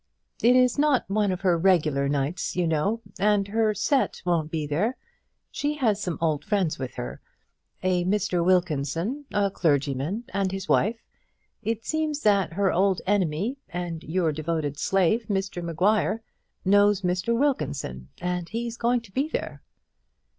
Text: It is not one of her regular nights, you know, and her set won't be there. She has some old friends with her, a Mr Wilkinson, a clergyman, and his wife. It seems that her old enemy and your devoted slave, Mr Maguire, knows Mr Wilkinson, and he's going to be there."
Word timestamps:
It 0.41 0.55
is 0.55 0.79
not 0.79 1.07
one 1.11 1.31
of 1.31 1.41
her 1.41 1.55
regular 1.59 2.09
nights, 2.09 2.55
you 2.55 2.65
know, 2.65 3.01
and 3.19 3.47
her 3.49 3.75
set 3.75 4.19
won't 4.25 4.49
be 4.49 4.65
there. 4.65 4.97
She 5.51 5.75
has 5.75 6.01
some 6.01 6.17
old 6.19 6.43
friends 6.43 6.79
with 6.79 6.95
her, 6.95 7.21
a 7.83 8.03
Mr 8.05 8.43
Wilkinson, 8.43 9.25
a 9.31 9.51
clergyman, 9.51 10.23
and 10.29 10.51
his 10.51 10.67
wife. 10.67 10.97
It 11.61 11.85
seems 11.85 12.21
that 12.21 12.53
her 12.53 12.73
old 12.73 13.01
enemy 13.05 13.57
and 13.69 14.01
your 14.03 14.31
devoted 14.31 14.79
slave, 14.79 15.27
Mr 15.29 15.61
Maguire, 15.63 16.23
knows 16.65 17.03
Mr 17.03 17.37
Wilkinson, 17.39 18.09
and 18.19 18.49
he's 18.49 18.77
going 18.77 19.01
to 19.01 19.11
be 19.11 19.27
there." 19.27 19.61